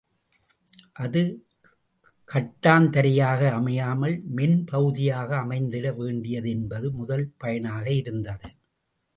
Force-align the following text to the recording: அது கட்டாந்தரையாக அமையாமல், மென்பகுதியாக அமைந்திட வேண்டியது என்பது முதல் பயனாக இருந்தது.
அது 0.93 1.21
கட்டாந்தரையாக 2.29 3.51
அமையாமல், 3.51 4.15
மென்பகுதியாக 4.35 5.29
அமைந்திட 5.37 5.95
வேண்டியது 5.95 6.49
என்பது 6.49 6.91
முதல் 6.91 7.25
பயனாக 7.37 7.85
இருந்தது. 7.93 8.49